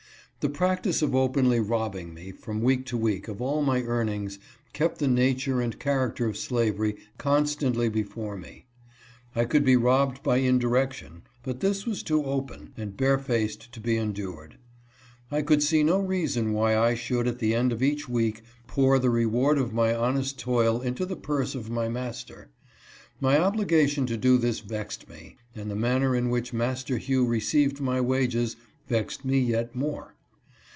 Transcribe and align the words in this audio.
The 0.43 0.49
practice 0.49 1.03
of 1.03 1.13
openly 1.13 1.59
robbing 1.59 2.15
me, 2.15 2.31
from 2.31 2.61
week 2.63 2.87
to 2.87 2.97
week, 2.97 3.27
of 3.27 3.43
all 3.43 3.61
my 3.61 3.83
earn 3.83 4.09
ings, 4.09 4.39
kept 4.73 4.97
the 4.97 5.07
nature 5.07 5.61
and 5.61 5.77
character 5.79 6.25
of 6.25 6.35
slavery 6.35 6.95
constantly 7.19 7.89
before 7.89 8.35
me. 8.35 8.65
I 9.35 9.45
could 9.45 9.63
be 9.63 9.77
robbed 9.77 10.23
by 10.23 10.37
indirection, 10.37 11.21
but 11.43 11.59
this 11.59 11.85
was 11.85 12.01
too 12.01 12.23
open 12.25 12.73
and 12.75 12.97
barefaced 12.97 13.71
to 13.73 13.79
be 13.79 13.97
endured. 13.97 14.57
I 15.29 15.43
could 15.43 15.61
see 15.61 15.83
no 15.83 15.99
reason 15.99 16.53
why 16.53 16.75
I 16.75 16.95
should, 16.95 17.27
at 17.27 17.37
the 17.37 17.53
end 17.53 17.71
of 17.71 17.83
each 17.83 18.09
week, 18.09 18.41
pour 18.65 18.97
the 18.97 19.11
reward 19.11 19.59
of 19.59 19.73
my 19.75 19.93
honest 19.93 20.39
toil 20.39 20.81
into 20.81 21.05
the 21.05 21.15
purse 21.15 21.53
of 21.53 21.69
my 21.69 21.87
master. 21.87 22.49
My 23.19 23.37
obligation 23.37 24.07
to 24.07 24.17
do 24.17 24.39
this 24.39 24.59
vexed 24.59 25.07
me, 25.07 25.35
and 25.55 25.69
the 25.69 25.75
manner 25.75 26.15
in 26.15 26.31
which 26.31 26.51
Master 26.51 26.97
Hugh 26.97 27.27
received 27.27 27.79
my 27.79 28.01
wages 28.01 28.55
vexed 28.87 29.23
me 29.23 29.39
yet 29.39 29.75
more. 29.75 30.15